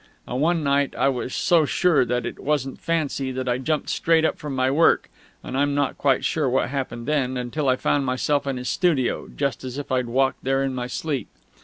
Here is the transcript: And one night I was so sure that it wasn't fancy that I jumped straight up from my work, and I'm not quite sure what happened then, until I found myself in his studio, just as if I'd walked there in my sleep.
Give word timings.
And 0.27 0.41
one 0.41 0.63
night 0.63 0.95
I 0.95 1.09
was 1.09 1.31
so 1.35 1.63
sure 1.63 2.05
that 2.05 2.25
it 2.25 2.39
wasn't 2.39 2.81
fancy 2.81 3.31
that 3.33 3.47
I 3.47 3.59
jumped 3.59 3.87
straight 3.91 4.25
up 4.25 4.39
from 4.39 4.55
my 4.55 4.71
work, 4.71 5.11
and 5.43 5.55
I'm 5.55 5.75
not 5.75 5.99
quite 5.99 6.25
sure 6.25 6.49
what 6.49 6.69
happened 6.69 7.05
then, 7.05 7.37
until 7.37 7.69
I 7.69 7.75
found 7.75 8.03
myself 8.03 8.47
in 8.47 8.57
his 8.57 8.67
studio, 8.67 9.27
just 9.27 9.63
as 9.63 9.77
if 9.77 9.91
I'd 9.91 10.07
walked 10.07 10.43
there 10.43 10.63
in 10.63 10.73
my 10.73 10.87
sleep. 10.87 11.27